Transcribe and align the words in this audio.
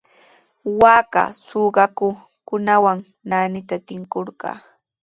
Waaka 0.79 1.23
suqakuqkunawan 1.47 2.99
naanitraw 3.29 3.81
tinkurqaa. 3.87 4.57